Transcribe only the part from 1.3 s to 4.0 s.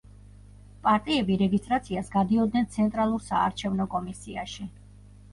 რეგისტრაციას გადიოდნენ ცენტრალურ საარჩევნო